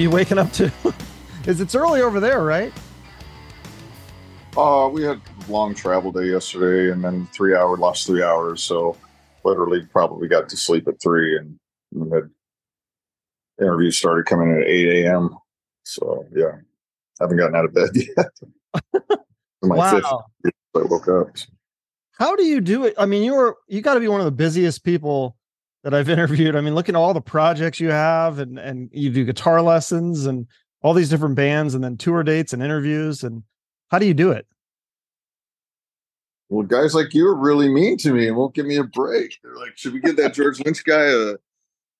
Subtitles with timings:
[0.00, 0.72] you waking up to?
[1.46, 2.72] Is it's early over there, right?
[4.56, 8.62] Uh, we had long travel day yesterday, and then three hour lost three hours.
[8.62, 8.96] So
[9.44, 11.58] literally, probably got to sleep at three, and
[11.92, 12.28] we had
[13.60, 15.36] interviews started coming in at eight a.m.
[15.84, 16.56] So yeah,
[17.20, 18.90] haven't gotten out of bed yet.
[19.62, 20.24] My wow.
[20.42, 21.28] fifth, I woke up.
[22.18, 22.94] How do you do it?
[22.98, 25.37] I mean, you're you got to be one of the busiest people
[25.88, 26.54] that I've interviewed.
[26.54, 30.26] I mean, looking at all the projects you have, and and you do guitar lessons
[30.26, 30.46] and
[30.82, 33.24] all these different bands, and then tour dates and interviews.
[33.24, 33.42] And
[33.90, 34.46] how do you do it?
[36.50, 39.38] Well, guys like you are really mean to me and won't give me a break.
[39.42, 41.36] They're like, "Should we give that George Lynch guy a,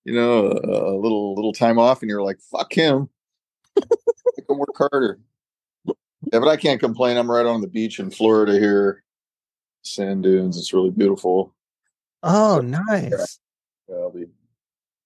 [0.04, 3.08] you know, a, a little little time off?" And you're like, "Fuck him."
[3.78, 5.18] I can work harder.
[5.86, 7.16] Yeah, but I can't complain.
[7.16, 9.02] I'm right on the beach in Florida here,
[9.82, 10.58] sand dunes.
[10.58, 11.54] It's really beautiful.
[12.22, 13.38] Oh, nice.
[13.90, 14.26] I'll be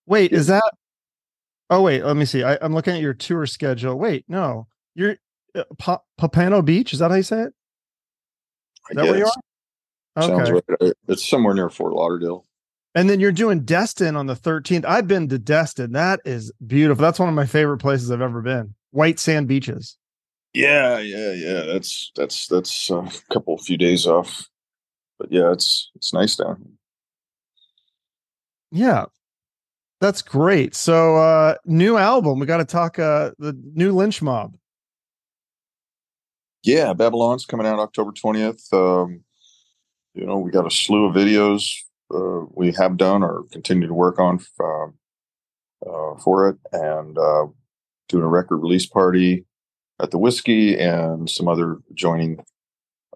[0.06, 0.62] Wait, is that?
[1.70, 2.04] Oh, wait.
[2.04, 2.42] Let me see.
[2.42, 3.98] I, I'm looking at your tour schedule.
[3.98, 5.16] Wait, no, you're
[5.54, 6.92] uh, pa- Papano Beach.
[6.92, 7.54] Is that how you say it?
[8.90, 10.22] Is that where you are?
[10.22, 10.60] Sounds Okay.
[10.80, 10.92] right.
[11.08, 12.44] It's somewhere near Fort Lauderdale.
[12.94, 14.84] And then you're doing Destin on the 13th.
[14.84, 15.92] I've been to Destin.
[15.92, 17.00] That is beautiful.
[17.00, 18.74] That's one of my favorite places I've ever been.
[18.90, 19.96] White sand beaches.
[20.52, 21.60] Yeah, yeah, yeah.
[21.62, 24.46] That's that's that's uh, a couple few days off,
[25.18, 26.72] but yeah, it's it's nice down here.
[28.72, 29.04] Yeah.
[30.00, 30.74] That's great.
[30.74, 32.40] So uh new album.
[32.40, 34.56] We got to talk uh the new Lynch Mob.
[36.64, 38.66] Yeah, Babylon's coming out October twentieth.
[38.72, 39.22] Um,
[40.14, 41.76] you know, we got a slew of videos
[42.12, 44.94] uh, we have done or continue to work on um,
[45.86, 47.46] uh, for it, and uh,
[48.08, 49.44] doing a record release party
[50.00, 52.44] at the Whiskey and some other joining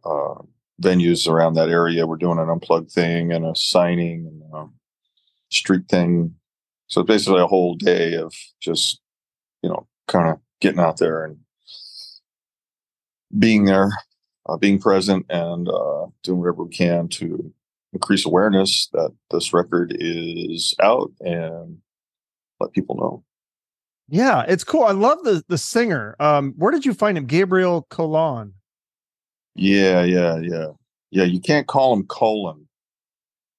[0.05, 0.35] uh,
[0.81, 2.07] venues around that area.
[2.07, 4.75] We're doing an unplugged thing and a signing and um,
[5.51, 6.35] street thing.
[6.89, 9.01] So it's basically a whole day of just,
[9.63, 11.39] you know, kind of getting out there and
[13.39, 13.91] being there,
[14.49, 17.53] uh, being present, and uh, doing whatever we can to
[17.93, 21.79] increase awareness that this record is out and
[22.61, 23.25] let people know.
[24.09, 24.85] Yeah, it's cool.
[24.85, 26.15] I love the the singer.
[26.21, 27.27] Um where did you find him?
[27.27, 28.55] Gabriel Colon.
[29.55, 30.69] Yeah, yeah, yeah,
[31.11, 31.25] yeah.
[31.25, 32.66] You can't call him Colin.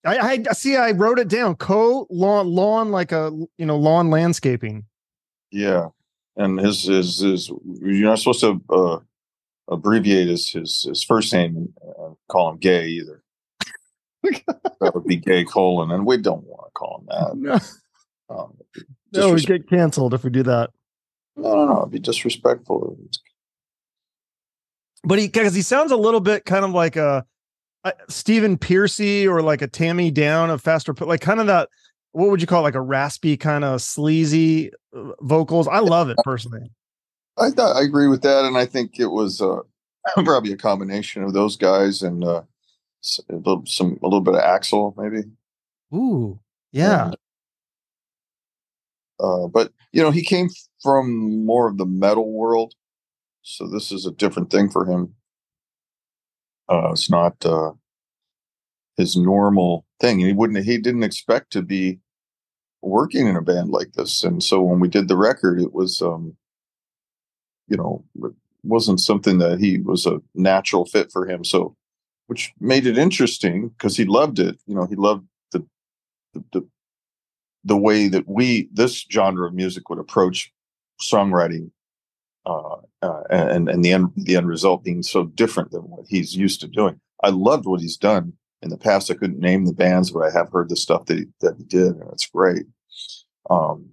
[0.06, 1.56] I, I see I wrote it down.
[1.56, 4.86] Co lawn lawn like a you know lawn landscaping.
[5.52, 5.90] Yeah,
[6.36, 9.00] and his his his you're not supposed to uh,
[9.70, 13.24] abbreviate his his his first name and uh, call him Gay either.
[14.24, 17.36] that would be Gay Colon, and we don't want to call him that.
[18.30, 18.58] No, Um,
[19.14, 20.72] no, we get canceled if we do that.
[21.36, 21.80] no, no, no.
[21.80, 22.98] It'd be disrespectful.
[25.04, 27.26] But he because he sounds a little bit kind of like a,
[27.84, 31.70] a Stephen Pearcy or like a Taime Downe of faster, like kind of that.
[32.12, 32.64] What would you call it?
[32.64, 35.68] like a raspy kind of sleazy uh, vocals?
[35.68, 36.72] I love it personally.
[37.38, 39.60] I thought I agree with that, and I think it was uh,
[40.24, 42.42] probably a combination of those guys and uh,
[43.30, 45.28] a little, some a little bit of Axl maybe.
[45.94, 46.40] Ooh,
[46.72, 47.18] yeah, And,
[49.20, 50.50] uh, but you know, he came
[50.82, 52.74] from more of the metal world,
[53.44, 55.14] so this is a different thing for him.
[56.70, 57.72] Uh, it's not uh,
[58.98, 60.20] his normal thing.
[60.20, 60.66] He wouldn't.
[60.66, 62.00] He didn't expect to be
[62.82, 66.02] working in a band like this, and so when we did the record, it was,
[66.02, 66.36] um,
[67.68, 68.34] you know, it
[68.64, 71.44] wasn't something that he was a natural fit for him.
[71.44, 71.76] So,
[72.28, 74.60] which made it interesting because he loved it.
[74.66, 75.66] You know, he loved the
[76.34, 76.68] the, the
[77.64, 80.52] the way that we this genre of music would approach
[81.02, 81.70] songwriting
[82.48, 86.36] uh, uh, and and the end the end result being so different than what he's
[86.36, 87.00] used to doing.
[87.24, 89.12] I loved what he's done in the past.
[89.12, 91.64] I couldn't name the bands, but I have heard the stuff that he, that he
[91.66, 92.66] did, and it's great.
[93.50, 93.90] Um,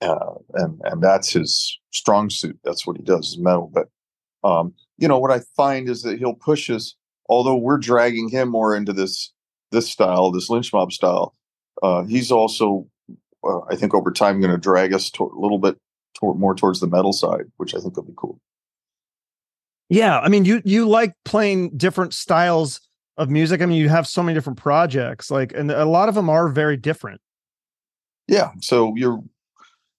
[0.00, 2.58] uh, and and that's his strong suit.
[2.64, 3.70] That's what he does is metal.
[3.72, 3.88] But
[4.48, 6.96] um, you know what I find is that he'll push us.
[7.28, 9.30] Although we're dragging him more into this
[9.70, 11.34] this style, this lynch mob style,
[11.82, 12.86] uh, he's also,
[13.44, 15.78] uh, I think, over time going to drag us to- a little bit
[16.14, 18.40] toward, more towards the metal side, which I think will be cool.
[19.88, 20.20] yeah.
[20.20, 22.80] I mean, you you like playing different styles
[23.18, 23.60] of music.
[23.60, 26.48] I mean, you have so many different projects, like, and a lot of them are
[26.48, 27.20] very different.
[28.26, 28.50] Yeah.
[28.60, 29.22] So you're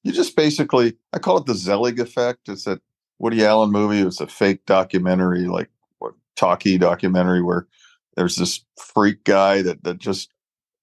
[0.04, 2.50] you just basically I call it the Zelig effect.
[2.50, 2.82] It's that
[3.20, 4.02] Woody Allen movie.
[4.02, 5.70] It was a fake documentary, like
[6.00, 7.68] what talkie documentary where
[8.16, 10.30] there's this freak guy that that just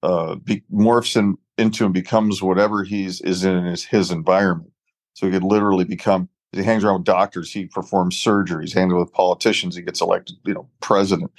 [0.03, 4.70] uh be, morphs in, into and becomes whatever he's is in his, his environment.
[5.13, 9.13] So he could literally become he hangs around with doctors, he performs surgeries, hangs with
[9.13, 11.31] politicians, he gets elected, you know, president.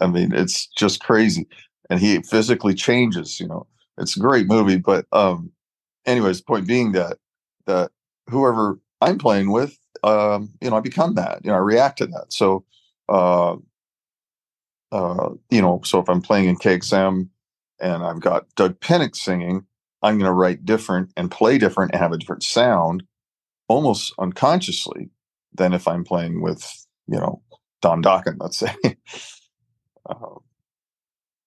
[0.00, 1.46] I mean, it's just crazy.
[1.90, 3.66] And he physically changes, you know.
[3.98, 5.52] It's a great movie, but um
[6.06, 7.18] anyways, point being that
[7.66, 7.90] that
[8.30, 11.40] whoever I'm playing with, um, you know, I become that.
[11.44, 12.32] You know, I react to that.
[12.32, 12.64] So,
[13.08, 13.56] uh,
[14.92, 17.28] uh, you know, so if I'm playing in KXM
[17.80, 19.66] and I've got Dug Pinnick singing,
[20.02, 23.02] I'm going to write different and play different and have a different sound,
[23.68, 25.10] almost unconsciously,
[25.54, 26.64] than if I'm playing with,
[27.06, 27.42] you know,
[27.80, 28.74] Don Dokken, let's say.
[30.08, 30.14] uh,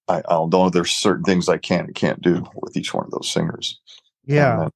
[0.10, 3.12] I, I'll know there's certain things I can and can't do with each one of
[3.12, 3.78] those singers.
[4.26, 4.58] Yeah.
[4.58, 4.70] Then,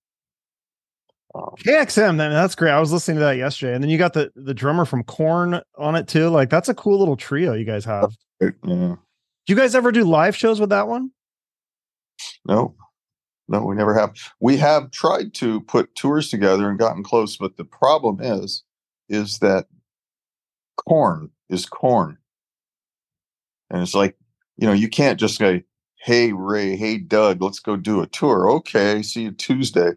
[1.33, 2.71] um, KXM, then that's great.
[2.71, 5.61] I was listening to that yesterday, and then you got the the drummer from Korn
[5.77, 6.27] on it too.
[6.27, 8.13] Like that's a cool little trio you guys have.
[8.41, 8.49] yeah.
[8.61, 8.97] Do
[9.47, 11.11] you guys ever do live shows with that one?
[12.45, 12.75] No,
[13.51, 14.13] no, we never have.
[14.39, 18.63] We have tried to put tours together and gotten close, but the problem is,
[19.09, 19.67] is that
[20.77, 22.17] Korn is Korn,
[23.69, 24.15] and it's like
[24.57, 25.65] you know you can't just say,
[25.97, 29.91] "Hey Ray, hey Dug, let's go do a tour." Okay, see you Tuesday.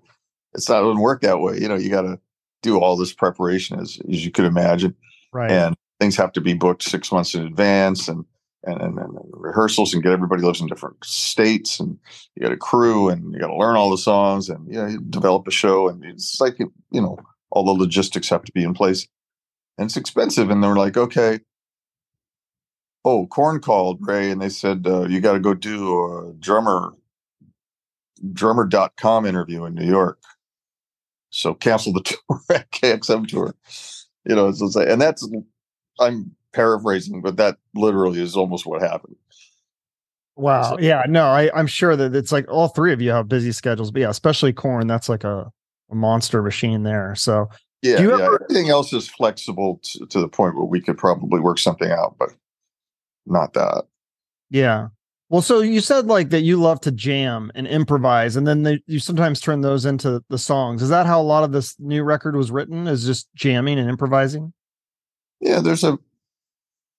[0.54, 1.58] It's not going to work that way.
[1.58, 2.18] You know, you got to
[2.62, 4.94] do all this preparation as as you could imagine,
[5.32, 5.50] Right.
[5.50, 8.24] and things have to be booked six months in advance, and
[8.66, 11.98] and, and, and rehearsals and get everybody lives in different states and
[12.34, 14.86] you got a crew and you got to learn all the songs and you know
[14.86, 17.18] you develop a show and it's like you know
[17.50, 19.06] all the logistics have to be in place.
[19.78, 21.40] And it's expensive and they're like okay.
[23.04, 26.92] Oh Korn called ray and they said uh, you got to go do a drummer
[28.32, 30.18] drummer.com interview in new york.
[31.30, 33.54] So cancel the tour at kxm tour.
[34.24, 35.28] You know so it's like, and that's
[36.00, 39.16] i'm paraphrasing, but that literally is almost what happened.
[40.36, 40.70] Wow.
[40.70, 41.02] So- yeah.
[41.08, 44.00] No, I, I'm sure that it's like all three of you have busy schedules, but
[44.00, 44.86] yeah, especially Korn.
[44.86, 45.50] That's like a,
[45.90, 47.14] a monster machine there.
[47.14, 47.48] So
[47.82, 48.14] Yeah, yeah.
[48.14, 51.90] ever- Everything else is flexible to, to the point where we could probably work something
[51.90, 52.30] out, but
[53.26, 53.84] not that.
[54.50, 54.88] yeah.
[55.30, 58.80] Well, so you said like that you love to jam and improvise, and then they,
[58.86, 60.80] you sometimes turn those into the songs.
[60.82, 62.86] Is that how a lot of this new record was written?
[62.86, 64.52] Is just jamming and improvising?
[65.40, 65.98] Yeah, there's a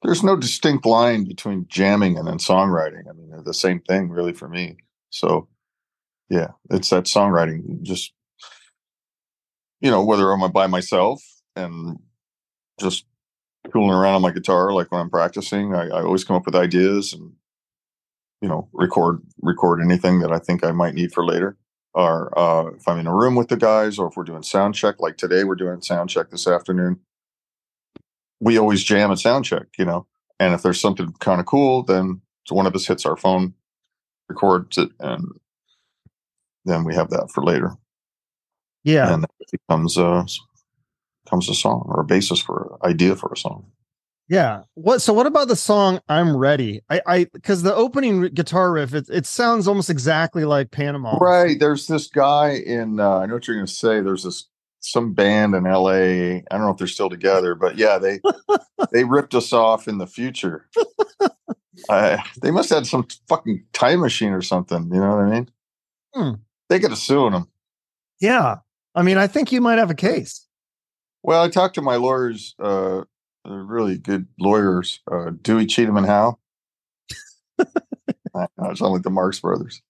[0.03, 3.03] there's no distinct line between jamming and then songwriting.
[3.09, 4.77] I mean, they're the same thing really for me.
[5.09, 5.47] So
[6.29, 7.81] yeah, it's that songwriting.
[7.81, 8.13] Just
[9.81, 11.21] you know, whether I'm by myself
[11.55, 11.99] and
[12.79, 13.05] just
[13.71, 16.55] tooling around on my guitar, like when I'm practicing, I, I always come up with
[16.55, 17.33] ideas and
[18.41, 21.57] you know record record anything that I think I might need for later.
[21.93, 24.75] Or uh, if I'm in a room with the guys, or if we're doing sound
[24.75, 26.99] check, like today we're doing sound check this afternoon
[28.45, 30.05] we always jam at sound check, you know.
[30.39, 33.55] And if there's something kind of cool, then one of us hits our phone,
[34.29, 35.25] records it, and
[36.63, 37.75] then we have that for later.
[38.83, 39.11] Yeah.
[39.11, 40.25] And it becomes a
[41.25, 43.65] becomes a song or a basis for an idea for a song.
[44.27, 44.61] Yeah.
[44.75, 45.01] What?
[45.01, 46.81] So what about the song "I'm Ready"?
[46.89, 51.17] I, I, because the opening guitar riff, it, it sounds almost exactly like Panama.
[51.17, 51.59] Right.
[51.59, 54.01] There's this guy in uh, I know what you're gonna say.
[54.01, 54.47] There's this
[54.91, 55.91] some band in LA.
[55.91, 58.19] I don't know if they're still together, but yeah, they
[58.91, 60.69] they ripped us off in the future.
[61.89, 64.89] I, they must have had some fucking time machine or something.
[64.91, 65.49] You know what I mean?
[66.13, 66.31] Hmm.
[66.69, 67.47] They could have sued them.
[68.19, 68.57] Yeah.
[68.95, 70.47] I mean, I think you might have a case.
[71.21, 73.01] Well, I talked to my lawyers, uh,
[73.43, 76.39] they're really good lawyers, uh, Dewey Cheatham and Howe.
[77.59, 79.81] I know, it sounds like the Marx Brothers.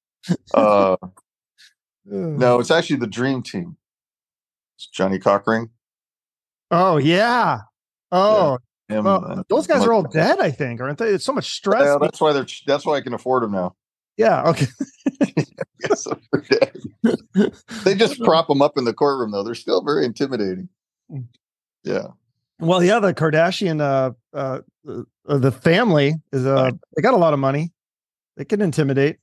[0.54, 0.98] Uh,
[2.06, 3.78] no, it's actually the Dream Team.
[4.78, 5.70] It's Johnny Cockring.
[6.72, 7.62] Oh yeah.
[8.12, 10.40] Oh, Him, well, and- those guys are all dead.
[10.40, 11.10] I think, aren't they?
[11.10, 11.84] It's so much stress.
[11.84, 12.46] Yeah, that's why they're.
[12.68, 13.76] That's why I can afford them now.
[14.18, 14.44] yeah.
[14.50, 14.68] Okay.
[17.84, 19.44] They just prop them up in the courtroom, though.
[19.44, 20.70] They're still very intimidating.
[21.12, 21.28] Mm.
[21.84, 22.08] Yeah.
[22.60, 23.00] Well, yeah.
[23.00, 24.62] The Kardashian, uh, uh,
[25.28, 27.72] uh the family is uh, they got a lot of money.
[28.38, 29.18] They can intimidate.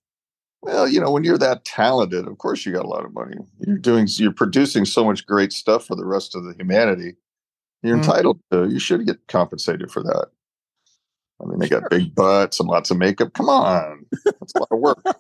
[0.63, 3.37] Well, you know, when you're that talented, of course you got a lot of money.
[3.67, 7.17] You're doing, you're producing so much great stuff for the rest of the humanity.
[7.83, 8.05] You're Mhm.
[8.05, 8.69] entitled to.
[8.69, 10.29] You should get compensated for that.
[11.41, 13.33] I mean, they got big butts and lots of makeup.
[13.33, 15.03] Come on, that's a lot of work.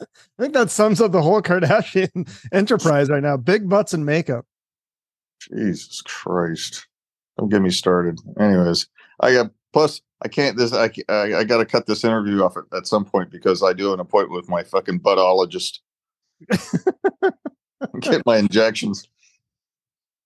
[0.00, 0.06] I
[0.42, 3.36] think that sums up the whole Kardashian enterprise right now.
[3.36, 4.44] Big butts and makeup.
[5.38, 6.88] Jesus Christ!
[7.38, 8.18] Don't get me started.
[8.40, 8.88] Anyways,
[9.20, 10.00] I got plus.
[10.22, 10.56] I can't.
[10.56, 13.62] This I I, I got to cut this interview off at, at some point because
[13.62, 15.78] I do an appointment with my fucking buttologist.
[18.00, 19.06] Get my injections.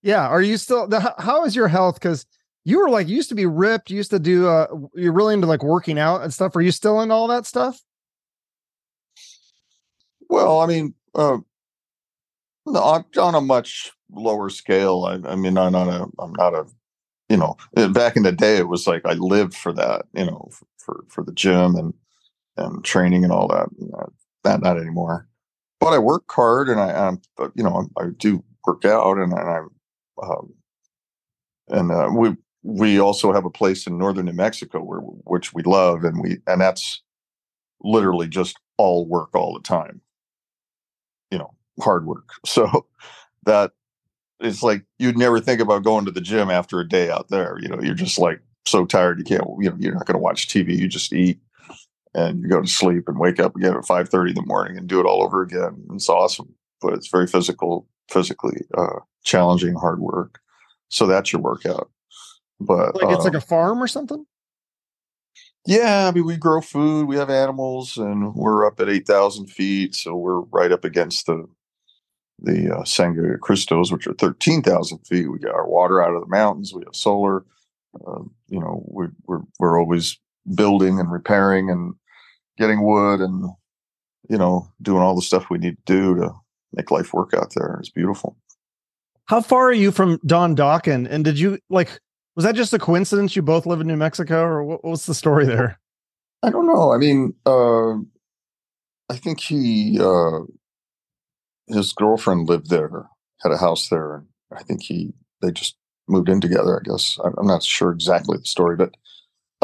[0.03, 0.27] Yeah.
[0.29, 0.89] Are you still?
[1.19, 1.97] How is your health?
[1.97, 2.27] Because
[2.65, 3.91] you were like you used to be ripped.
[3.91, 4.47] You used to do.
[4.49, 6.55] Uh, you're really into like working out and stuff.
[6.57, 7.81] Are you still into all that stuff?
[10.29, 11.39] Well, I mean, uh,
[12.67, 15.05] no, I'm on a much lower scale.
[15.05, 16.67] I, I mean, I'm not a, I'm not a,
[17.31, 20.27] you know, uh, back in the day, it was like I lived for that, you
[20.27, 21.95] know, for for, for the gym and
[22.57, 23.69] and training and all that.
[23.79, 24.13] You know,
[24.45, 25.29] that not anymore.
[25.81, 29.33] But I work hard, and I, I'm, but, you know, I do work out, and,
[29.33, 29.71] and I'm,
[30.23, 30.55] um,
[31.69, 35.63] and uh, we we also have a place in northern New Mexico where which we
[35.63, 37.03] love, and we and that's
[37.83, 40.03] literally just all work all the time.
[41.31, 42.31] You know, hard work.
[42.47, 42.87] So
[43.45, 43.73] that
[44.41, 47.59] it's like you'd never think about going to the gym after a day out there.
[47.61, 49.45] You know, you're just like so tired you can't.
[49.61, 50.77] You know, you're not going to watch TV.
[50.77, 51.41] You just eat
[52.15, 54.77] and you go to sleep and wake up again at five thirty in the morning
[54.77, 55.85] and do it all over again.
[55.93, 60.41] It's awesome, but it's very physical, physically uh, challenging, hard work.
[60.89, 61.91] So that's your workout.
[62.59, 64.27] But like it's uh, like a farm or something.
[65.67, 69.47] yeah, I mean, we grow food, we have animals, and we're up at eight thousand
[69.47, 71.47] feet, so we're right up against the
[72.43, 75.31] the uh, Sangre de Cristos, which are thirteen thousand feet.
[75.31, 76.73] We get our water out of the mountains.
[76.75, 77.45] We have solar.
[77.95, 80.19] Uh, you know, we, we're we're always
[80.55, 81.95] building and repairing and
[82.59, 83.51] getting wood and
[84.29, 86.33] you know doing all the stuff we need to do to
[86.73, 87.77] make life work out there.
[87.81, 88.37] It's beautiful.
[89.27, 91.07] How far are you from Don Dokken?
[91.09, 92.01] And did you like?
[92.37, 93.37] Was that just a coincidence?
[93.37, 95.79] You both live in New Mexico, or what, what's the story there?
[96.43, 96.93] I don't know.
[96.93, 97.97] I mean, uh,
[99.11, 100.41] I think he, uh,
[101.73, 103.09] his girlfriend lived there,
[103.43, 105.13] had a house there, and I think he
[105.43, 105.77] they just
[106.09, 106.79] moved in together.
[106.79, 108.95] I guess I'm not sure exactly the story, but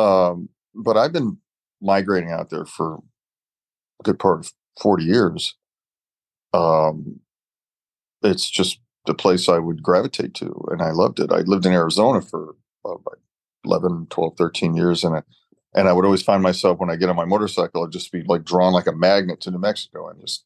[0.02, 1.38] um, but I've been
[1.80, 2.96] migrating out there for
[4.00, 5.54] a good part of forty years.
[6.52, 7.20] Um,
[8.22, 11.32] it's just the place I would gravitate to, and I loved it.
[11.32, 13.18] I lived in Arizona for uh, like
[13.64, 15.22] 11, 12, 13 years, and I,
[15.75, 18.22] and I would always find myself when I get on my motorcycle, I'd just be
[18.26, 20.44] like drawn like a magnet to New Mexico, and just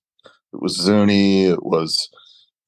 [0.55, 2.11] it was Zuni, it was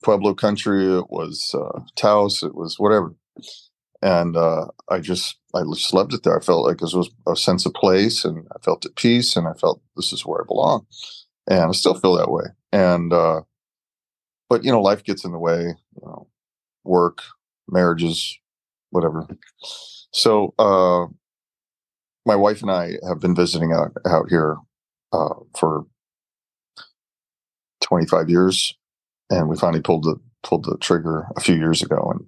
[0.04, 3.14] Pueblo country, it was uh, Taos, it was whatever,
[4.02, 6.38] and uh, I just I just loved it there.
[6.38, 9.48] I felt like it was a sense of place, and I felt at peace, and
[9.48, 10.86] I felt this is where I belong,
[11.48, 13.12] and I still feel that way, and.
[13.12, 13.34] uh
[14.50, 16.28] but you know life gets in the way you know
[16.84, 17.20] work
[17.68, 18.38] marriages
[18.90, 19.26] whatever
[20.12, 21.06] so uh
[22.26, 24.56] my wife and i have been visiting out out here
[25.12, 25.86] uh for
[27.92, 28.74] 25 years
[29.28, 32.26] and we finally pulled the pulled the trigger a few years ago and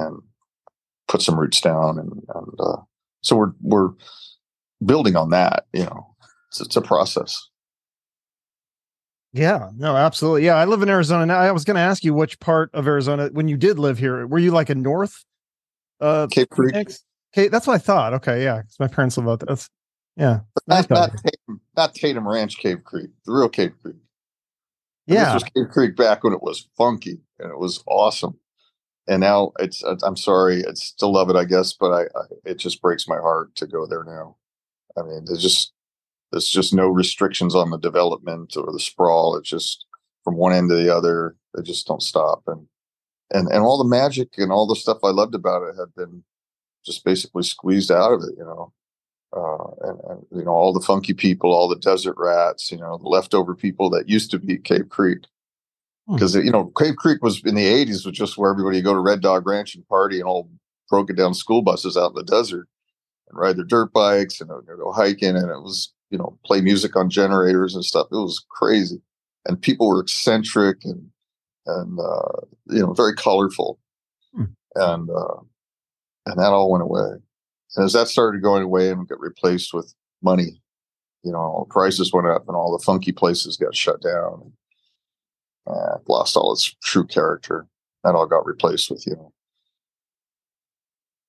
[0.00, 0.22] and
[1.06, 2.76] put some roots down and and uh
[3.20, 3.90] so we're we're
[4.84, 6.14] building on that you know
[6.48, 7.46] it's, it's a process
[9.34, 10.46] Yeah, no, absolutely.
[10.46, 11.36] Yeah, I live in Arizona now.
[11.38, 14.26] I was going to ask you which part of Arizona when you did live here.
[14.26, 15.26] Were you like a north?
[16.00, 16.72] Uh, Cave Creek?
[17.34, 18.14] Okay, that's what I thought.
[18.14, 19.48] Okay, yeah, 'cause my parents live out there.
[19.48, 19.68] That's
[20.16, 23.96] yeah, not, not, Tatum, not Tatum Ranch Cave Creek, the real Cave Creek.
[25.06, 25.24] Yeah.
[25.24, 28.38] This was Cave Creek back when it was funky and it was awesome.
[29.08, 32.58] And now it's, I'm sorry, I still love it, I guess, but I, I, it
[32.58, 34.36] just breaks my heart to go there now.
[34.98, 35.72] I mean, there's just,
[36.32, 39.36] there's just no restrictions on the development or the sprawl.
[39.36, 39.86] It's just
[40.24, 41.36] from one end to the other.
[41.54, 42.42] They just don't stop.
[42.48, 42.66] And,
[43.32, 46.24] and, and all the magic and all the stuff I loved about it had been
[46.84, 48.72] just basically squeezed out of it, you know.
[49.36, 52.96] Uh, and, and you know all the funky people, all the desert rats, you know
[52.98, 55.18] the leftover people that used to be Cave Creek,
[56.08, 56.14] Hmm.
[56.14, 58.94] because you know Cave Creek was in the '80s was just where everybody would go
[58.94, 60.48] to Red Dog Ranch and party and all
[60.88, 62.66] broken down school buses out in the desert
[63.28, 66.60] and ride their dirt bikes and uh, go hiking and it was you know play
[66.60, 68.06] music on generators and stuff.
[68.10, 69.02] It was crazy,
[69.46, 71.10] and people were eccentric and
[71.66, 72.40] and uh,
[72.70, 73.78] you know very colorful,
[74.34, 74.44] Hmm.
[74.76, 75.40] and uh,
[76.26, 77.16] and that all went away.
[77.74, 80.62] And as that started going away and got replaced with money,
[81.22, 84.42] you know, prices went up and all the funky places got shut down.
[84.42, 84.52] And,
[85.66, 87.66] uh, lost all its true character.
[88.04, 89.32] That all got replaced with, you know,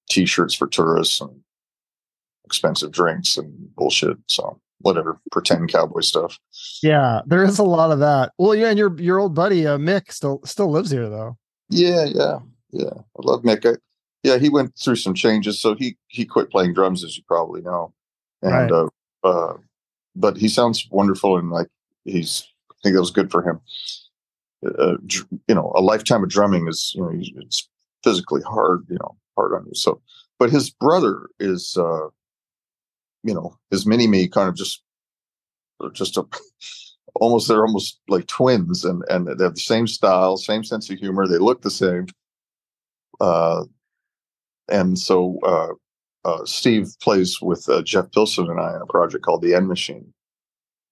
[0.09, 1.41] t-shirts for tourists and
[2.45, 4.17] expensive drinks and bullshit.
[4.27, 6.39] So whatever, pretend cowboy stuff.
[6.83, 8.31] Yeah, there is a lot of that.
[8.37, 11.37] Well, yeah, and your your old buddy uh, Mick still still lives here though.
[11.69, 12.39] Yeah, yeah,
[12.71, 12.93] yeah.
[12.93, 13.65] I love Mick.
[13.65, 13.77] I,
[14.27, 17.61] yeah, he went through some changes, so he he quit playing drums, as you probably
[17.61, 17.93] know,
[18.41, 18.71] and Right.
[18.71, 18.87] uh,
[19.23, 19.53] uh,
[20.15, 21.67] but he sounds wonderful, and like
[22.03, 22.45] he's.
[22.71, 23.59] I think that was good for him.
[24.65, 27.69] Uh, dr- you know, a lifetime of drumming is you know it's
[28.03, 29.73] physically hard, you know, hard on you.
[29.73, 30.01] So,
[30.39, 32.07] but his brother is, uh,
[33.23, 34.83] you know, his mini me kind of just
[35.93, 36.25] just a
[37.15, 40.99] almost they're almost like twins and and they have the same style same sense of
[40.99, 42.05] humor they look the same
[43.19, 43.63] uh
[44.69, 45.69] and so uh
[46.29, 49.67] uh steve plays with uh, jeff pilson and i on a project called the end
[49.67, 50.13] machine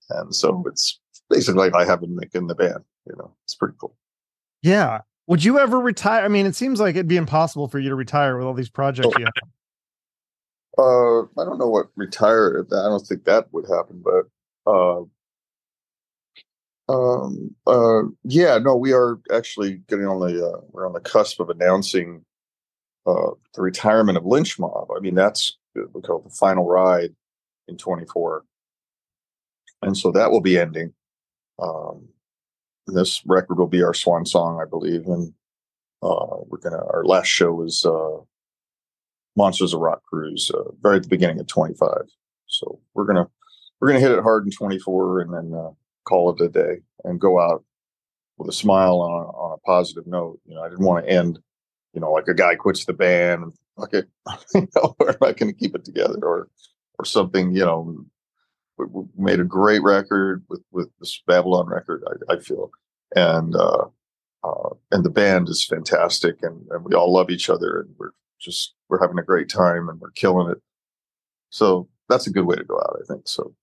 [0.09, 3.75] and so it's basically like i have been making the band you know it's pretty
[3.79, 3.95] cool
[4.61, 5.01] Yeah.
[5.27, 6.23] Would you ever retire?
[6.23, 8.69] I mean, it seems like it'd be impossible for you to retire with all these
[8.69, 9.33] projects you have.
[10.77, 14.25] uh i don't know what retire i don't think that would happen but
[14.71, 15.01] uh
[16.87, 21.39] Um, uh, yeah, no, we are actually getting on the uh, we're on the cusp
[21.39, 22.23] of announcing
[23.05, 24.89] uh, the retirement of Lynch Mob.
[24.95, 27.13] I mean, that's we call it the final ride
[27.67, 28.43] in 24,
[29.81, 30.93] and so that will be ending.
[31.59, 32.09] Um,
[32.87, 35.33] this record will be our swan song, I believe, and
[36.01, 38.17] uh, we're gonna our last show is uh,
[39.35, 41.89] Monsters of Rock Cruise, uh, very at the beginning of 25.
[42.47, 43.27] So we're gonna
[43.79, 45.71] we're gonna hit it hard in 24, and then uh,
[46.05, 47.63] call it a day and go out
[48.37, 50.39] with a smile on on a positive note.
[50.45, 51.39] You know, I didn't want to end,
[51.95, 53.53] you know, like a guy quits the band.
[53.79, 54.03] Okay,
[54.53, 56.49] you know, we're not going to keep it together, or
[56.99, 57.55] or something.
[57.55, 58.05] You know,
[58.77, 62.03] we, we made a great record with with this Babylon record.
[62.07, 62.69] I, I feel,
[63.15, 63.85] and uh,
[64.43, 68.11] uh, and the band is fantastic, and and we all love each other, and we're
[68.39, 70.61] just we're having a great time, and we're killing it.
[71.49, 73.27] So that's a good way to go out, I think.
[73.27, 73.55] So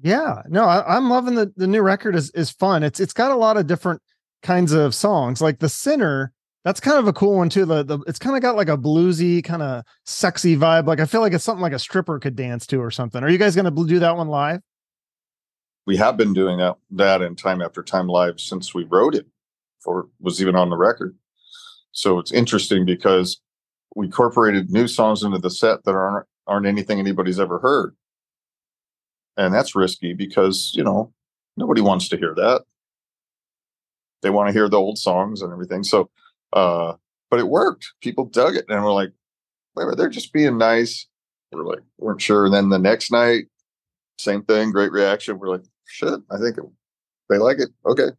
[0.00, 2.82] yeah, no, I, am loving the the new record is is fun.
[2.84, 4.00] It's it's got a lot of different
[4.42, 5.40] kinds of songs.
[5.40, 6.28] Like the Synner,
[6.64, 7.64] that's kind of a cool one too.
[7.64, 10.86] The the it's kind of got like a bluesy kind of sexy vibe.
[10.86, 13.22] Like I feel like it's something like a stripper could dance to or something.
[13.22, 14.60] Are you guys going to do that one live?
[15.86, 19.26] We have been doing that that and time after time live since we wrote it,
[19.86, 21.16] or was even on the record.
[21.92, 23.40] So it's interesting because
[23.96, 27.94] we incorporated new songs into the set that aren't aren't anything anybody's ever heard
[29.38, 31.12] and that's risky because you know
[31.56, 32.62] nobody wants to hear that
[34.20, 36.10] they want to hear the old songs and everything so
[36.52, 36.94] uh
[37.30, 37.92] but it worked.
[38.00, 39.12] People dug it and we're like
[39.74, 41.06] wait minute, they're just being nice.
[41.52, 42.46] We're like weren't sure.
[42.46, 43.46] And then the next night
[44.18, 45.38] same thing great reaction.
[45.38, 46.64] We're like shit i think it,
[47.30, 47.70] they like it.
[47.86, 48.10] Okay.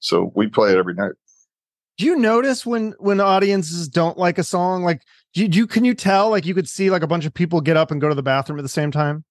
[0.00, 1.12] So we play it every night.
[1.98, 4.82] Do you notice when when audiences don't like a song?
[4.82, 7.26] Like do you, do you can you tell like you could see like a bunch
[7.26, 9.24] of people get up and go to the bathroom at the same time?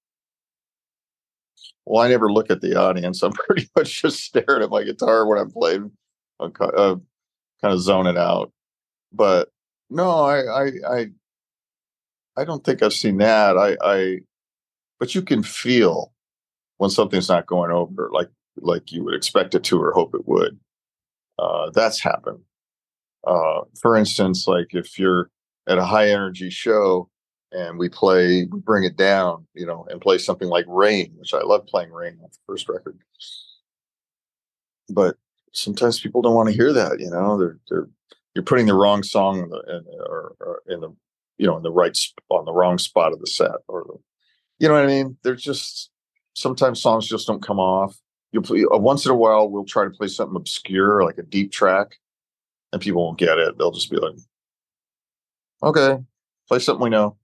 [1.86, 3.22] Well, I never look at the audience.
[3.24, 5.92] I'm pretty much just staring at my guitar when I'm playing.
[6.40, 6.96] Uh,
[7.62, 8.52] kind of zone it out.
[9.12, 9.50] But
[9.90, 11.06] no, I, I, I,
[12.38, 13.58] I don't think I've seen that.
[13.58, 14.20] I, I,
[15.00, 16.12] but you can feel
[16.78, 20.28] when something's not going over like like you would expect it to or hope it
[20.28, 20.58] would.
[21.38, 22.40] Uh, that's happened.
[23.26, 25.30] Uh, for instance, like if you're
[25.68, 27.10] at a high energy show
[27.52, 31.34] and we play, we bring it down, you know, and play something like Rain, which
[31.34, 32.98] I love playing Rain on the first record.
[34.90, 35.16] But
[35.56, 37.38] sometimes people don't want to hear that, you know.
[37.38, 37.88] They're they're
[38.34, 40.96] you're putting the wrong song in the in, or, or in the
[41.38, 41.98] you know in the right
[42.30, 43.98] on the wrong spot of the set, or the,
[44.60, 45.18] you know what I mean.
[45.24, 45.90] There's just
[46.34, 47.98] sometimes songs just don't come off.
[48.32, 49.50] You play uh, once in a while.
[49.50, 51.96] We'll try to play something obscure, like a deep track,
[52.72, 53.58] and people won't get it.
[53.58, 54.16] They'll just be like,
[55.64, 55.98] "Okay,
[56.48, 57.18] play something we know."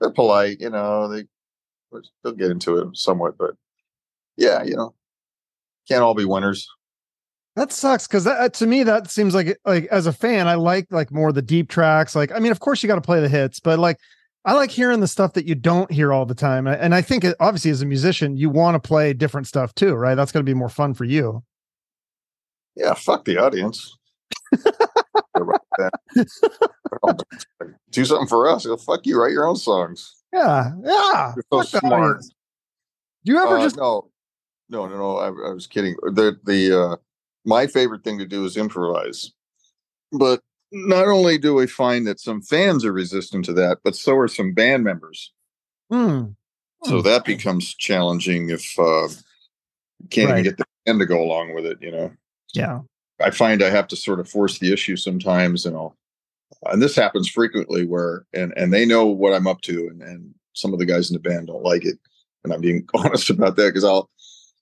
[0.00, 1.24] they're polite, you know, they
[2.22, 3.54] they'll get into it somewhat, but
[4.36, 4.94] yeah, you know,
[5.88, 6.68] can't all be winners.
[7.58, 10.86] That sucks because that to me that seems like like as a fan, I like
[10.92, 12.14] like more the deep tracks.
[12.14, 13.98] Like, I mean, of course you got to play the hits, but like
[14.44, 16.68] I like hearing the stuff that you don't hear all the time.
[16.68, 20.14] And I think obviously as a musician, you want to play different stuff too, right?
[20.14, 21.42] That's going to be more fun for you.
[22.76, 23.98] Yeah, fuck the audience.
[27.90, 28.66] Do something for us.
[28.66, 29.20] Go fuck you.
[29.20, 30.14] Write your own songs.
[30.32, 31.34] Yeah, yeah.
[31.34, 32.20] You're so smart.
[33.24, 34.12] Do you ever uh, just no,
[34.68, 35.16] no, no, no?
[35.16, 35.96] I, I was kidding.
[36.04, 36.96] The the uh,
[37.48, 39.32] my favorite thing to do is improvise,
[40.12, 44.14] but not only do we find that some fans are resistant to that, but so
[44.16, 45.32] are some band members.
[45.90, 46.26] Hmm.
[46.84, 50.40] So that becomes challenging if uh, you can't right.
[50.40, 51.78] even get the band to go along with it.
[51.80, 52.12] You know.
[52.54, 52.80] Yeah.
[53.20, 55.96] I find I have to sort of force the issue sometimes, and I'll,
[56.66, 60.34] and this happens frequently where, and and they know what I'm up to, and and
[60.52, 61.98] some of the guys in the band don't like it,
[62.44, 64.10] and I'm being honest about that because I'll,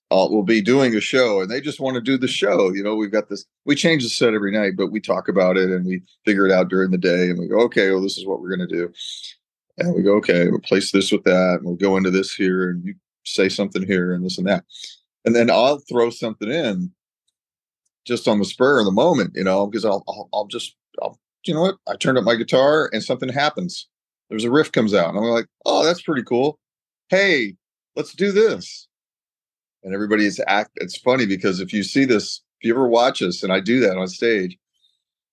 [0.09, 2.73] Uh, I'll we'll be doing a show, and they just want to do the show.
[2.73, 3.45] You know, we've got this.
[3.65, 6.51] We change the set every night, but we talk about it and we figure it
[6.51, 8.91] out during the day, and we go, okay, well, this is what we're gonna do,
[9.77, 12.69] and we go, okay, we'll place this with that, and we'll go into this here,
[12.69, 14.63] and you say something here, and this and that,
[15.25, 16.91] and then I'll throw something in
[18.05, 21.19] just on the spur of the moment, you know, because I'll, I'll, I'll just, I'll,
[21.45, 21.75] you know what?
[21.89, 23.87] I turned up my guitar and something happens.
[24.29, 26.57] There's a riff comes out, and I'm like, oh, that's pretty cool.
[27.09, 27.55] Hey,
[27.97, 28.87] let's do this.
[29.87, 30.71] And everybody's act.
[30.75, 33.79] It's funny because if you see this, if you ever watch us, and I do
[33.79, 34.57] that on stage,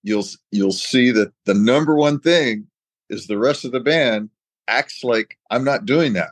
[0.05, 2.69] you'll you'll see that the number one thing
[3.11, 4.31] is the rest of the band
[4.69, 6.31] acts like I'm not doing that.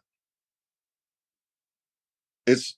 [2.46, 2.76] It's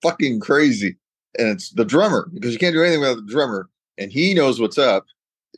[0.00, 0.96] fucking crazy
[1.38, 4.58] and it's the drummer because you can't do anything without the drummer, and he knows
[4.58, 5.04] what's up.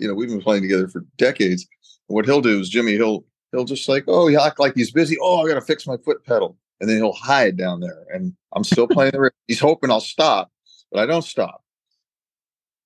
[0.01, 1.65] You know, we've been playing together for decades.
[2.09, 5.17] what he'll do is Jimmy, he'll he'll just like, oh, he act like he's busy.
[5.23, 8.35] Oh, I got to fix my foot pedal, and then he'll hide down there, and
[8.53, 9.21] I'm still playing the.
[9.21, 9.33] riff.
[9.47, 10.51] He's hoping I'll stop,
[10.93, 11.63] but I don't stop.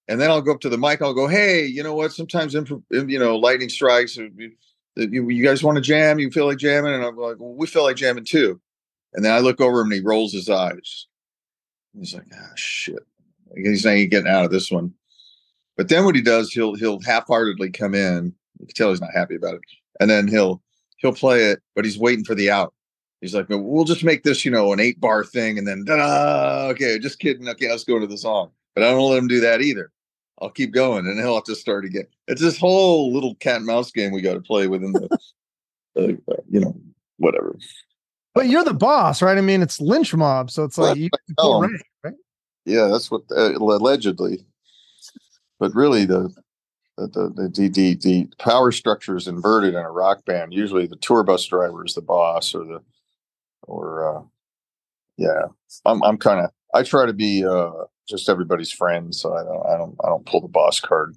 [0.08, 1.02] And then I'll go up to the mic.
[1.02, 2.12] I'll go, "Hey, you know what?
[2.12, 4.16] Sometimes, you know, lightning strikes.
[4.16, 4.52] You,
[4.96, 6.18] you guys want to jam?
[6.18, 8.60] You feel like jamming?" And I'm like, well, "We feel like jamming too."
[9.14, 11.06] And then I look over him and he rolls his eyes.
[11.98, 13.06] He's like, "Ah, shit."
[13.54, 14.94] He's not getting out of this one.
[15.76, 18.34] But then what he does, he'll he'll half-heartedly come in.
[18.58, 19.60] You can tell he's not happy about it,
[20.00, 20.62] and then he'll
[20.98, 22.74] he'll play it, but he's waiting for the out.
[23.22, 26.98] He's like, "We'll just make this, you know, an eight-bar thing, and then da okay,
[26.98, 27.48] just kidding.
[27.48, 29.92] Okay, let's go to the song." But I don't let him do that either.
[30.40, 32.06] I'll keep going, and he'll have to start again.
[32.26, 35.08] It's this whole little cat and mouse game we got to play within the,
[35.96, 36.74] uh, you know,
[37.18, 37.56] whatever.
[38.34, 39.38] But you're the boss, right?
[39.38, 41.70] I mean, it's lynch mob, so it's like you right,
[42.02, 42.14] right?
[42.64, 44.44] Yeah, that's what uh, allegedly.
[45.60, 46.34] But really, the
[46.96, 50.52] the, the the the the power structure is inverted in a rock band.
[50.52, 52.82] Usually, the tour bus driver is the boss, or the
[53.62, 54.22] or uh,
[55.16, 55.46] yeah.
[55.84, 57.70] I'm I'm kind of I try to be uh,
[58.08, 61.16] just everybody's friend, so I don't I don't I don't pull the boss card.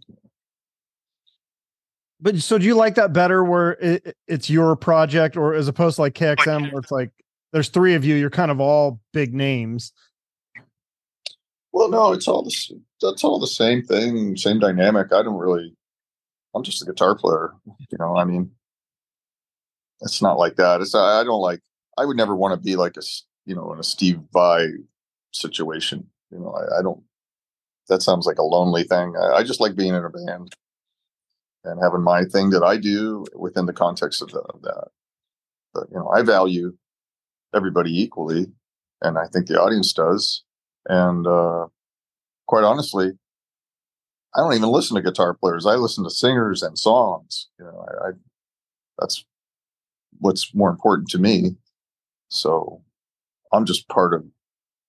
[2.22, 5.98] But so do you like that better where it, it's your project or as opposed
[5.98, 7.12] to like KXM where it's like
[7.52, 9.94] there's three of you, you're kind of all big names.
[11.72, 12.54] Well, no, it's all the
[13.02, 15.12] that's all the same thing, same dynamic.
[15.12, 15.76] I don't really.
[16.56, 18.16] I'm just a guitar player, you know.
[18.16, 18.50] I mean,
[20.02, 20.82] it's not like that.
[20.82, 21.60] It's I don't like.
[21.98, 23.02] I would never want to be like a
[23.46, 24.68] you know in a Steve Vai
[25.34, 26.08] situation.
[26.32, 27.02] You know, I, I don't.
[27.88, 29.14] That sounds like a lonely thing.
[29.16, 30.54] I, I just like being in a band
[31.64, 34.88] and having my thing that I do within the context of, the, of that.
[35.74, 36.76] But you know, I value
[37.54, 38.48] everybody equally,
[39.02, 40.44] and I think the audience does.
[40.88, 41.68] And uh,
[42.48, 43.12] quite honestly,
[44.36, 45.66] I don't even listen to guitar players.
[45.66, 47.48] I listen to singers and songs.
[47.60, 48.12] You know, I, I
[49.00, 49.26] that's
[50.20, 51.56] what's more important to me.
[52.30, 52.82] So
[53.54, 54.26] I'm just part of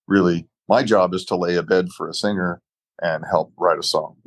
[0.07, 2.61] really my job is to lay a bed for a singer
[3.01, 4.17] and help write a song.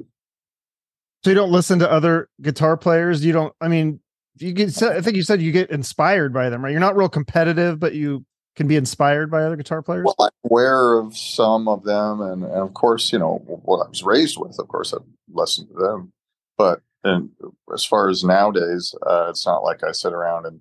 [1.23, 3.25] So you don't listen to other guitar players.
[3.25, 3.55] You don't.
[3.61, 4.01] I mean,
[4.38, 4.83] you get.
[4.83, 6.70] I think you said you get inspired by them, right?
[6.70, 8.25] You're not real competitive, but you
[8.57, 10.05] can be inspired by other guitar players.
[10.05, 13.88] Well, I'm aware of some of them, and, and of course, you know what I
[13.88, 14.59] was raised with.
[14.59, 16.12] Of course, I've listened to them,
[16.57, 17.31] but and
[17.73, 20.61] as far as nowadays, uh, it's not like I sit around and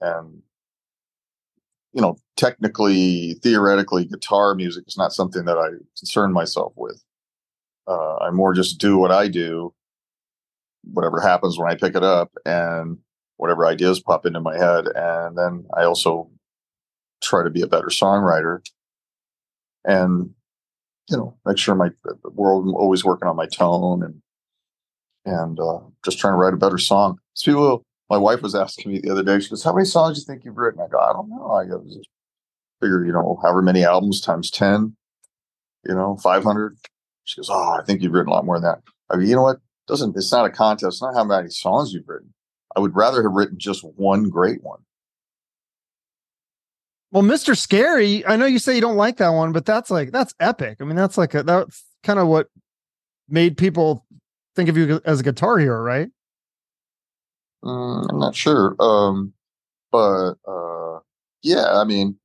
[0.00, 0.42] and
[1.92, 7.02] you know, technically, theoretically, guitar music is not something that I concern myself with.
[7.86, 9.74] Uh, I more just do what I do,
[10.84, 12.98] whatever happens when I pick it up, and
[13.36, 16.30] whatever ideas pop into my head, and then I also
[17.22, 18.60] try to be a better songwriter,
[19.84, 20.30] and
[21.10, 21.90] you know, make sure my
[22.24, 24.22] world always working on my tone and
[25.24, 27.18] and uh, just trying to write a better song.
[27.34, 29.40] So people, my wife was asking me the other day.
[29.40, 31.50] She goes, "How many songs do you think you've written?" I go, "I don't know."
[31.50, 31.82] I go,
[32.78, 34.94] figure, you know, however many albums times ten,
[35.86, 36.76] you know, five hundred.
[37.24, 39.34] She goes, "Oh, I think you've written a lot more than that." I go, "You
[39.34, 39.60] know what?
[39.88, 40.96] Doesn't it's not a contest.
[40.96, 42.34] It's not how many songs you've written.
[42.76, 44.80] I would rather have written just one great one."
[47.12, 47.56] Well, Mr.
[47.56, 50.78] Scary, I know you say you don't like that one, but that's like that's epic.
[50.80, 52.48] I mean, that's like a, that's kind of what
[53.26, 54.04] made people
[54.54, 56.10] think of you as a guitar hero, right?
[57.64, 59.32] Mm, I'm not sure, um,
[59.90, 60.98] but uh,
[61.42, 62.16] yeah, I mean,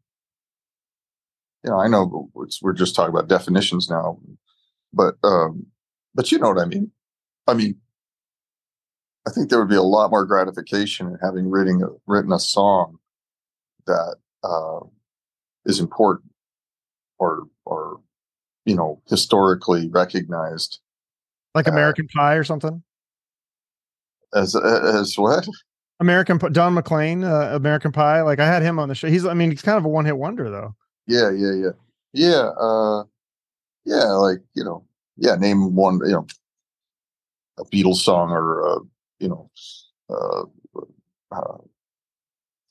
[1.63, 2.29] you know, I know
[2.61, 4.19] we're just talking about definitions now,
[4.93, 5.67] but um,
[6.15, 6.91] but you know what I mean.
[7.47, 7.75] I mean,
[9.27, 12.39] I think there would be a lot more gratification in having written a, written a
[12.39, 12.97] song
[13.85, 14.79] that uh,
[15.65, 16.31] is important
[17.19, 17.99] or or
[18.65, 20.79] you know historically recognized
[21.53, 22.83] Like Uh, American Pie or something.
[24.33, 25.47] As as what
[25.99, 28.21] American Don McLean, uh, American Pie.
[28.21, 29.07] Like I had him on the show.
[29.07, 30.75] He's, I mean, he's kind of a one hit wonder though.
[31.07, 31.71] Yeah, yeah, yeah,
[32.13, 32.49] yeah.
[32.59, 33.03] Uh,
[33.85, 34.85] yeah, like you know,
[35.17, 35.35] yeah.
[35.35, 36.27] Name one, you know,
[37.57, 38.79] a Beatles song or uh,
[39.19, 39.49] you know,
[40.09, 40.43] uh,
[41.31, 41.57] uh,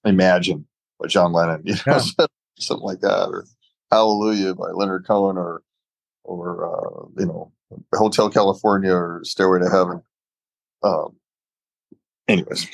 [0.05, 0.67] Imagine
[1.01, 1.99] by John Lennon, you know,
[2.59, 3.45] something like that, or
[3.91, 5.63] Hallelujah by Leonard Cohen, or
[6.23, 7.51] or uh, you know,
[7.93, 10.03] Hotel California or Stairway to Heaven.
[10.85, 11.17] Um,
[12.29, 12.67] anyways,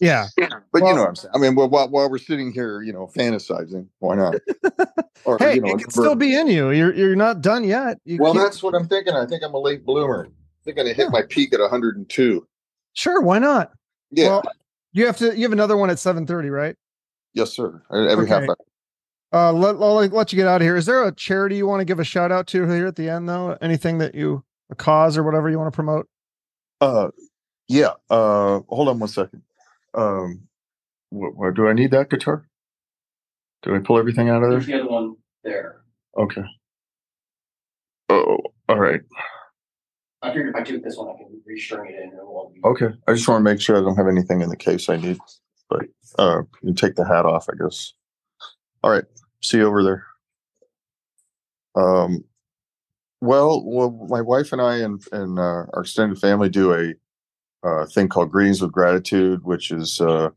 [0.00, 0.26] Yeah.
[0.36, 1.32] but Well- you know what I'm saying.
[1.34, 4.34] I mean, while, while while we're sitting here, you know, fantasizing, why not?
[5.26, 6.70] Or Hey, you know, it can still be in you.
[6.70, 7.96] You're you're not done yet.
[8.04, 9.14] You Well, that's what I'm thinking.
[9.14, 10.26] I think I'm a late bloomer.
[10.26, 10.30] I
[10.66, 12.46] think I'm gonna hit my peak at 102.
[12.92, 13.22] sure.
[13.22, 13.72] Why not?
[14.10, 14.42] Yeah, Well,
[14.92, 15.34] you have to.
[15.34, 16.76] You have another one at seven thirty, right?
[17.32, 17.82] yes, sir.
[17.90, 18.56] Every half hour.
[19.32, 20.76] Uh, let, I'll let you get out of here.
[20.76, 23.08] Is there a charity you want to give a shout out to here at the
[23.08, 23.56] end, though?
[23.62, 26.06] Anything that you, a cause or whatever you want to promote?
[26.82, 27.08] Uh,
[27.68, 27.92] yeah.
[28.10, 29.42] Uh, hold on one second.
[29.94, 30.48] Um,
[31.10, 32.46] what, what, do I need that guitar?
[33.62, 34.58] Do I pull everything out of there?
[34.58, 35.82] There's the other one there.
[36.16, 36.42] Okay.
[38.08, 39.00] Oh, all right.
[40.22, 42.54] I figured if I took this one, I can restring it in and it won't
[42.54, 42.60] be.
[42.64, 42.88] Okay.
[43.06, 45.18] I just want to make sure I don't have anything in the case I need.
[45.68, 45.86] But
[46.18, 47.92] uh you can take the hat off, I guess.
[48.82, 49.04] All right.
[49.42, 50.06] See you over there.
[51.74, 52.24] Um
[53.20, 56.94] well, well my wife and I and, and uh, our extended family do a
[57.86, 60.30] thing called Greetings with Gratitude, which is uh,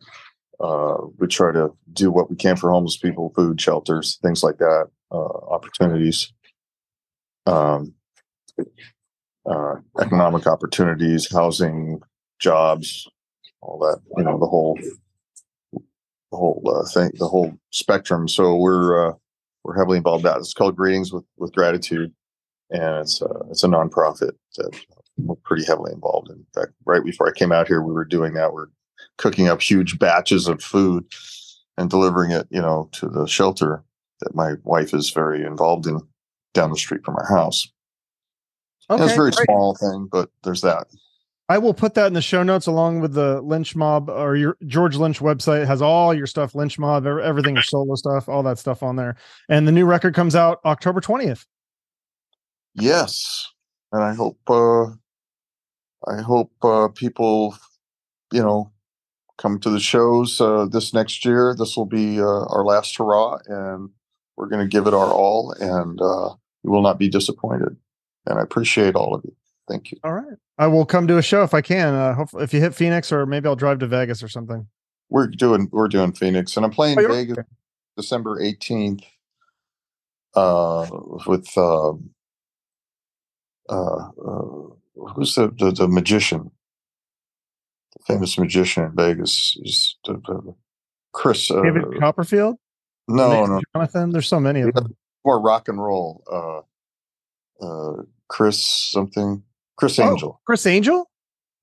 [0.60, 4.58] uh, we try to do what we can for homeless people, food, shelters, things like
[4.58, 6.34] that, uh, opportunities,
[7.46, 7.94] um,
[9.50, 12.02] uh, economic opportunities, housing,
[12.40, 13.08] jobs,
[13.62, 14.00] all that.
[14.18, 14.78] You know, the whole,
[15.74, 18.28] the whole uh, thing, the whole spectrum.
[18.28, 19.14] So we're
[19.64, 20.40] we're heavily involved in that.
[20.40, 22.14] It's called Greetings with with Gratitude,
[22.70, 24.80] and it's uh, it's a nonprofit that
[25.18, 26.46] we're pretty heavily involved in.
[26.54, 28.54] Fact, right before I came out here, we were doing that.
[28.54, 28.68] We're
[29.18, 31.06] cooking up huge batches of food
[31.78, 33.84] and delivering it, you know, to the shelter
[34.22, 36.00] that my wife is very involved in
[36.54, 37.72] down the street from our house.
[38.90, 39.46] And it's a very great.
[39.46, 40.88] small thing, but there's that.
[41.50, 44.58] I will put that in the show notes along with the Lynch Mob or your
[44.66, 45.62] George Lynch website.
[45.62, 48.98] It has all your stuff, Lynch Mob, everything, your solo stuff, all that stuff on
[48.98, 49.16] there.
[49.48, 51.46] And the new record comes out October 20th.
[52.74, 53.48] Yes,
[53.94, 54.88] and I hope uh,
[56.06, 57.58] I hope uh, people,
[58.32, 58.72] you know,
[59.38, 61.56] come to the shows uh, this next year.
[61.58, 63.90] This will be uh, our last hurrah, and
[64.36, 67.76] we're going to give it our all, and uh, you will not be disappointed.
[68.26, 69.36] And I appreciate all of you.
[69.70, 70.00] Thank you.
[70.04, 70.38] All right.
[70.58, 71.94] I will come to a show if I can.
[71.94, 74.68] Uh, hopefully, if you hit Phoenix, or maybe I'll drive to Vegas or something.
[75.10, 77.38] We're doing we're doing Phoenix, and I'm playing Oh, Vegas
[77.96, 79.04] December 18th
[80.36, 80.88] uh,
[81.26, 82.10] with um
[83.70, 84.68] uh, uh,
[85.16, 86.52] who's the, the the magician,
[87.98, 89.58] the famous magician in Vegas.
[89.64, 90.56] Is the, the,
[91.14, 91.50] Chris?
[91.52, 92.58] Uh, David Copperfield,
[93.08, 94.12] no, no, Jonathan.
[94.12, 94.96] There's so many of them.
[95.26, 96.24] more rock and roll.
[96.32, 99.44] Uh, uh, Chris something.
[99.78, 100.42] Chris Oh, Angel.
[100.46, 101.10] Criss Angel.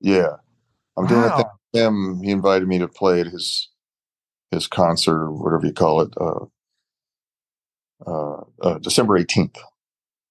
[0.01, 0.37] Yeah,
[0.97, 1.53] I'm doing a thing Wow.
[1.73, 2.20] with him.
[2.23, 3.70] He invited me to play at his
[4.51, 6.14] his concert, or whatever you call it.
[6.16, 6.44] Uh,
[8.07, 9.57] uh, uh, December 18th.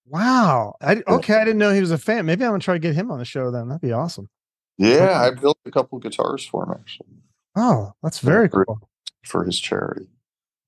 [0.05, 0.75] Wow.
[0.81, 2.25] I, okay, I didn't know he was a fan.
[2.25, 3.67] Maybe I'm gonna try to get him on the show then.
[3.69, 4.29] That'd be awesome.
[4.77, 7.07] Yeah, I built a couple of guitars for him actually
[7.55, 8.65] Oh, that's very great.
[8.67, 8.79] cool.
[9.23, 10.07] for his charity.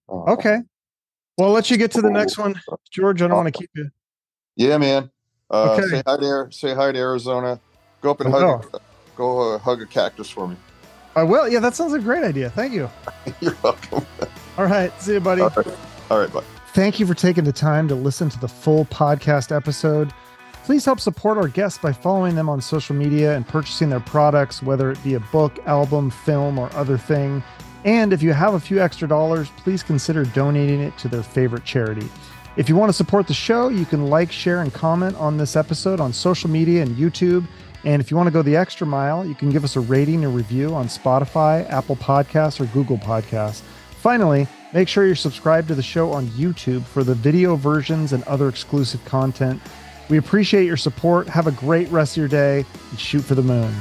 [0.08, 0.60] Uh, Okay.
[1.38, 2.56] Well, I'll let you get to the next one,
[2.92, 3.22] George.
[3.22, 3.90] I don't want to keep you.
[4.56, 5.10] Yeah, man.
[5.52, 5.88] Uh, Okay.
[5.98, 6.50] Say hi there.
[6.52, 7.60] Say hi to Arizona.
[8.02, 8.66] Go up and I hug.
[8.74, 8.80] A,
[9.18, 10.56] go uh, hug a cactus for me.
[11.16, 11.50] I will.
[11.50, 12.50] Yeah, that sounds a great idea.
[12.52, 12.90] Thank you.
[13.42, 14.06] You're welcome.
[14.58, 14.94] All right.
[15.02, 15.42] See you, buddy.
[15.42, 15.68] All right.
[16.12, 16.32] All right.
[16.32, 16.44] Bye.
[16.76, 20.12] Thank you for taking the time to listen to the full podcast episode.
[20.66, 24.62] Please help support our guests by following them on social media and purchasing their products,
[24.62, 27.42] whether it be a book, album, film, or other thing.
[27.86, 31.64] And if you have a few extra dollars, please consider donating it to their favorite
[31.64, 32.10] charity.
[32.58, 35.56] If you want to support the show, you can like, share, and comment on this
[35.56, 37.48] episode on social media and YouTube.
[37.86, 40.26] And if you want to go the extra mile, you can give us a rating
[40.26, 43.62] or review on Spotify, Apple Podcasts, or Google Podcasts.
[43.92, 48.22] Finally, make sure you're subscribed to the show on YouTube for the video versions and
[48.26, 49.62] other exclusive content.
[50.10, 51.30] We appreciate your support.
[51.30, 53.74] Have a great rest of your day and shoot for the moon.